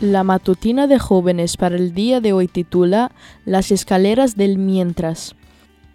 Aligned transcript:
La 0.00 0.22
matutina 0.22 0.86
de 0.86 1.00
jóvenes 1.00 1.56
para 1.56 1.74
el 1.74 1.92
día 1.92 2.20
de 2.20 2.32
hoy 2.32 2.46
titula 2.46 3.10
Las 3.44 3.72
escaleras 3.72 4.36
del 4.36 4.56
mientras. 4.56 5.34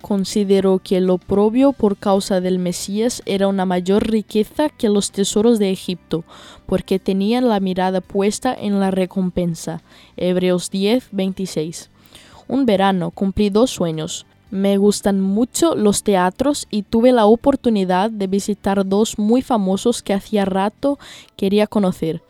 Consideró 0.00 0.80
que 0.80 1.00
lo 1.00 1.18
propio 1.18 1.70
por 1.70 1.96
causa 1.96 2.40
del 2.40 2.58
Mesías 2.58 3.22
era 3.26 3.46
una 3.46 3.64
mayor 3.64 4.10
riqueza 4.10 4.70
que 4.70 4.88
los 4.88 5.12
tesoros 5.12 5.60
de 5.60 5.70
Egipto, 5.70 6.24
porque 6.66 6.98
tenían 6.98 7.48
la 7.48 7.60
mirada 7.60 8.00
puesta 8.00 8.52
en 8.52 8.80
la 8.80 8.90
recompensa. 8.90 9.82
Hebreos 10.16 10.70
10, 10.72 11.10
26. 11.12 11.88
Un 12.48 12.66
verano 12.66 13.12
cumplí 13.12 13.50
dos 13.50 13.70
sueños. 13.70 14.26
Me 14.50 14.78
gustan 14.78 15.20
mucho 15.20 15.76
los 15.76 16.02
teatros 16.02 16.66
y 16.72 16.82
tuve 16.82 17.12
la 17.12 17.26
oportunidad 17.26 18.10
de 18.10 18.26
visitar 18.26 18.84
dos 18.84 19.16
muy 19.16 19.42
famosos 19.42 20.02
que 20.02 20.12
hacía 20.12 20.44
rato 20.44 20.98
quería 21.36 21.68
conocer. 21.68 22.20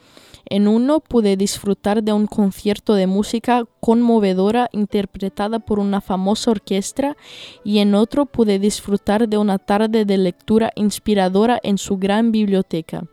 En 0.53 0.69
uno 0.69 1.01
pude 1.01 1.39
disfrutar 1.39 2.03
de 2.03 2.13
un 2.13 2.27
concierto 2.27 2.93
de 2.93 3.07
música 3.07 3.65
conmovedora 3.81 4.69
interpretada 4.73 5.61
por 5.61 5.79
una 5.79 6.03
famosa 6.03 6.51
orquesta 6.51 7.17
y 7.65 7.79
en 7.79 7.95
otro 7.95 8.27
pude 8.27 8.59
disfrutar 8.59 9.31
de 9.31 9.39
una 9.39 9.57
tarde 9.57 10.05
de 10.05 10.19
lectura 10.19 10.71
inspiradora 10.75 11.59
en 11.63 11.79
su 11.79 11.97
gran 11.97 12.33
biblioteca. 12.33 13.05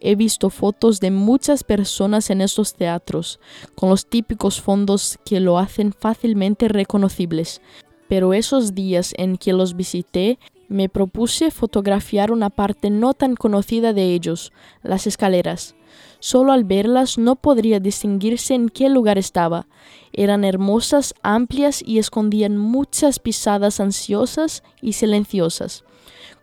He 0.00 0.14
visto 0.14 0.48
fotos 0.48 1.00
de 1.00 1.10
muchas 1.10 1.64
personas 1.64 2.30
en 2.30 2.40
estos 2.40 2.72
teatros, 2.72 3.40
con 3.74 3.90
los 3.90 4.06
típicos 4.06 4.62
fondos 4.62 5.18
que 5.26 5.38
lo 5.38 5.58
hacen 5.58 5.92
fácilmente 5.92 6.66
reconocibles. 6.68 7.60
Pero 8.08 8.32
esos 8.32 8.74
días 8.74 9.12
en 9.18 9.36
que 9.36 9.52
los 9.52 9.76
visité, 9.76 10.38
me 10.70 10.88
propuse 10.88 11.50
fotografiar 11.50 12.30
una 12.30 12.48
parte 12.48 12.90
no 12.90 13.12
tan 13.12 13.34
conocida 13.34 13.92
de 13.92 14.14
ellos, 14.14 14.52
las 14.84 15.08
escaleras. 15.08 15.74
Solo 16.20 16.52
al 16.52 16.62
verlas 16.62 17.18
no 17.18 17.34
podría 17.34 17.80
distinguirse 17.80 18.54
en 18.54 18.68
qué 18.68 18.88
lugar 18.88 19.18
estaba. 19.18 19.66
Eran 20.12 20.44
hermosas, 20.44 21.12
amplias 21.22 21.82
y 21.84 21.98
escondían 21.98 22.56
muchas 22.56 23.18
pisadas 23.18 23.80
ansiosas 23.80 24.62
y 24.80 24.92
silenciosas. 24.92 25.82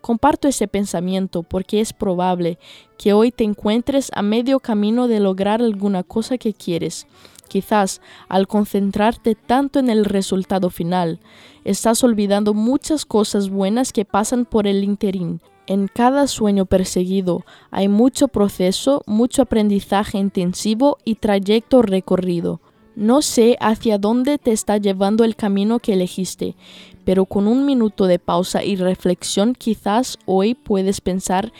Comparto 0.01 0.49
ese 0.49 0.67
pensamiento 0.67 1.43
porque 1.43 1.79
es 1.79 1.93
probable 1.93 2.59
que 2.97 3.13
hoy 3.13 3.31
te 3.31 3.45
encuentres 3.45 4.11
a 4.13 4.23
medio 4.23 4.59
camino 4.59 5.07
de 5.07 5.21
lograr 5.21 5.61
alguna 5.61 6.03
cosa 6.03 6.37
que 6.37 6.53
quieres. 6.53 7.07
Quizás 7.47 8.01
al 8.29 8.47
concentrarte 8.47 9.35
tanto 9.35 9.79
en 9.79 9.89
el 9.89 10.05
resultado 10.05 10.69
final, 10.69 11.19
estás 11.63 12.03
olvidando 12.03 12.53
muchas 12.53 13.05
cosas 13.05 13.49
buenas 13.49 13.93
que 13.93 14.05
pasan 14.05 14.45
por 14.45 14.67
el 14.67 14.83
interín 14.83 15.41
en 15.67 15.89
cada 15.89 16.27
sueño 16.27 16.65
perseguido 16.65 17.45
hay 17.71 17.89
mucho 17.89 18.29
proceso, 18.29 19.03
mucho 19.05 19.41
aprendizaje 19.41 20.17
intensivo 20.17 20.97
y 21.03 21.15
trayecto 21.15 21.81
recorrido. 21.81 22.61
No 22.95 23.21
sé 23.21 23.57
hacia 23.59 23.97
dónde 23.97 24.37
te 24.37 24.53
está 24.53 24.77
llevando 24.77 25.25
el 25.25 25.35
camino 25.35 25.79
que 25.79 25.93
elegiste, 25.93 26.55
pero 27.03 27.25
con 27.25 27.47
un 27.47 27.65
minuto 27.65 28.07
de 28.07 28.17
pausa 28.17 28.63
y 28.63 28.75
reflexión 28.77 29.53
quizás 29.53 30.17
hoy 30.25 30.55
puedes 30.55 31.01
pensar 31.01 31.51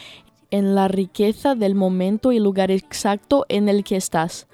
en 0.52 0.76
la 0.76 0.88
riqueza 0.88 1.56
del 1.56 1.76
momento 1.76 2.32
y 2.32 2.40
lugar 2.40 2.72
exacto 2.72 3.46
en 3.50 3.70
el 3.70 3.84
que 3.84 3.96
estás. 3.96 4.48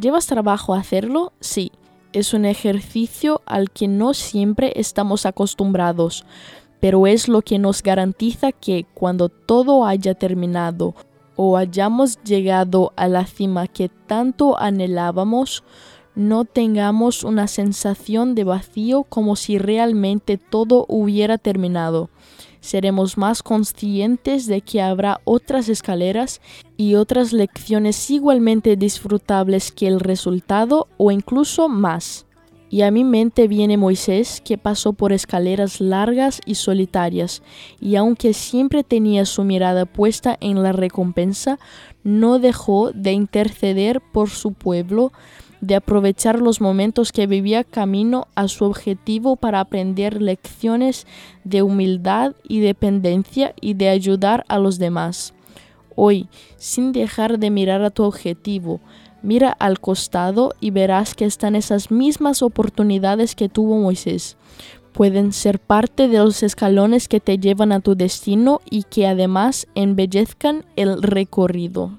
¿Llevas 0.00 0.26
trabajo 0.26 0.74
a 0.74 0.80
hacerlo? 0.80 1.32
Sí. 1.40 1.72
Es 2.12 2.32
un 2.32 2.44
ejercicio 2.46 3.42
al 3.44 3.70
que 3.70 3.86
no 3.86 4.14
siempre 4.14 4.72
estamos 4.76 5.26
acostumbrados, 5.26 6.24
pero 6.80 7.06
es 7.06 7.28
lo 7.28 7.42
que 7.42 7.58
nos 7.58 7.82
garantiza 7.82 8.52
que 8.52 8.86
cuando 8.94 9.28
todo 9.28 9.84
haya 9.84 10.14
terminado 10.14 10.94
o 11.36 11.56
hayamos 11.56 12.22
llegado 12.22 12.92
a 12.96 13.08
la 13.08 13.26
cima 13.26 13.66
que 13.66 13.88
tanto 13.88 14.58
anhelábamos, 14.58 15.64
no 16.14 16.44
tengamos 16.44 17.22
una 17.22 17.46
sensación 17.46 18.34
de 18.34 18.42
vacío 18.42 19.04
como 19.04 19.36
si 19.36 19.58
realmente 19.58 20.36
todo 20.36 20.84
hubiera 20.88 21.38
terminado. 21.38 22.10
Seremos 22.60 23.16
más 23.16 23.42
conscientes 23.42 24.46
de 24.46 24.60
que 24.60 24.82
habrá 24.82 25.20
otras 25.24 25.68
escaleras 25.68 26.40
y 26.76 26.94
otras 26.94 27.32
lecciones 27.32 28.10
igualmente 28.10 28.76
disfrutables 28.76 29.72
que 29.72 29.86
el 29.86 30.00
resultado 30.00 30.88
o 30.96 31.10
incluso 31.10 31.68
más. 31.68 32.26
Y 32.70 32.82
a 32.82 32.90
mi 32.90 33.02
mente 33.02 33.48
viene 33.48 33.78
Moisés, 33.78 34.42
que 34.44 34.58
pasó 34.58 34.92
por 34.92 35.12
escaleras 35.12 35.80
largas 35.80 36.40
y 36.44 36.56
solitarias, 36.56 37.42
y 37.80 37.96
aunque 37.96 38.34
siempre 38.34 38.84
tenía 38.84 39.24
su 39.24 39.42
mirada 39.42 39.86
puesta 39.86 40.36
en 40.40 40.62
la 40.62 40.72
recompensa, 40.72 41.58
no 42.04 42.38
dejó 42.38 42.92
de 42.92 43.12
interceder 43.12 44.02
por 44.02 44.28
su 44.28 44.52
pueblo, 44.52 45.12
de 45.60 45.74
aprovechar 45.74 46.40
los 46.40 46.60
momentos 46.60 47.12
que 47.12 47.26
vivía 47.26 47.64
camino 47.64 48.28
a 48.34 48.48
su 48.48 48.64
objetivo 48.64 49.36
para 49.36 49.60
aprender 49.60 50.22
lecciones 50.22 51.06
de 51.44 51.62
humildad 51.62 52.34
y 52.46 52.60
dependencia 52.60 53.54
y 53.60 53.74
de 53.74 53.88
ayudar 53.88 54.44
a 54.48 54.58
los 54.58 54.78
demás. 54.78 55.34
Hoy, 55.96 56.28
sin 56.56 56.92
dejar 56.92 57.38
de 57.38 57.50
mirar 57.50 57.82
a 57.82 57.90
tu 57.90 58.04
objetivo, 58.04 58.80
Mira 59.22 59.50
al 59.50 59.80
costado 59.80 60.54
y 60.60 60.70
verás 60.70 61.14
que 61.14 61.24
están 61.24 61.56
esas 61.56 61.90
mismas 61.90 62.42
oportunidades 62.42 63.34
que 63.34 63.48
tuvo 63.48 63.76
Moisés. 63.76 64.36
Pueden 64.92 65.32
ser 65.32 65.58
parte 65.58 66.08
de 66.08 66.18
los 66.18 66.42
escalones 66.42 67.08
que 67.08 67.20
te 67.20 67.38
llevan 67.38 67.72
a 67.72 67.80
tu 67.80 67.94
destino 67.94 68.60
y 68.70 68.84
que 68.84 69.06
además 69.06 69.66
embellezcan 69.74 70.64
el 70.76 71.02
recorrido. 71.02 71.98